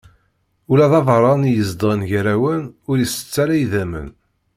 Ula 0.71 0.85
d 0.91 0.93
abeṛṛani 0.99 1.51
izedɣen 1.59 2.01
gar-awen 2.09 2.61
ur 2.89 2.97
itett 2.99 3.35
ara 3.43 3.53
idammen. 3.63 4.09